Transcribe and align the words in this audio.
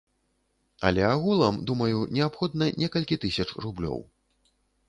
Але 0.89 1.03
агулам, 1.09 1.59
думаю, 1.71 1.99
неабходна 2.17 2.71
некалькі 2.85 3.21
тысяч 3.27 3.49
рублёў. 3.67 3.99